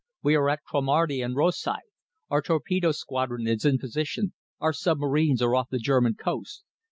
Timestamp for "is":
3.47-3.65